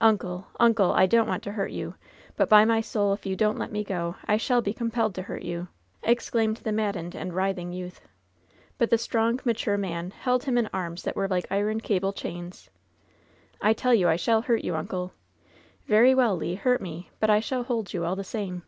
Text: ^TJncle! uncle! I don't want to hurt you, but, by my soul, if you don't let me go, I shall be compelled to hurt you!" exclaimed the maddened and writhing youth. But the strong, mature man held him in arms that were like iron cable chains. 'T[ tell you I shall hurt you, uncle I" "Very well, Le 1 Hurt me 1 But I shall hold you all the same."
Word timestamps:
^TJncle! 0.00 0.46
uncle! 0.58 0.92
I 0.94 1.04
don't 1.04 1.28
want 1.28 1.42
to 1.42 1.52
hurt 1.52 1.70
you, 1.70 1.96
but, 2.34 2.48
by 2.48 2.64
my 2.64 2.80
soul, 2.80 3.12
if 3.12 3.26
you 3.26 3.36
don't 3.36 3.58
let 3.58 3.70
me 3.70 3.84
go, 3.84 4.16
I 4.26 4.38
shall 4.38 4.62
be 4.62 4.72
compelled 4.72 5.14
to 5.16 5.20
hurt 5.24 5.42
you!" 5.42 5.68
exclaimed 6.02 6.56
the 6.56 6.72
maddened 6.72 7.14
and 7.14 7.34
writhing 7.34 7.72
youth. 7.74 8.00
But 8.78 8.88
the 8.88 8.96
strong, 8.96 9.38
mature 9.44 9.76
man 9.76 10.12
held 10.12 10.44
him 10.44 10.56
in 10.56 10.70
arms 10.72 11.02
that 11.02 11.14
were 11.14 11.28
like 11.28 11.46
iron 11.50 11.80
cable 11.82 12.14
chains. 12.14 12.70
'T[ 13.62 13.74
tell 13.76 13.92
you 13.92 14.08
I 14.08 14.16
shall 14.16 14.40
hurt 14.40 14.64
you, 14.64 14.74
uncle 14.76 15.12
I" 15.12 15.40
"Very 15.86 16.14
well, 16.14 16.38
Le 16.38 16.46
1 16.54 16.56
Hurt 16.56 16.80
me 16.80 17.08
1 17.10 17.16
But 17.20 17.28
I 17.28 17.40
shall 17.40 17.62
hold 17.64 17.92
you 17.92 18.02
all 18.06 18.16
the 18.16 18.24
same." 18.24 18.62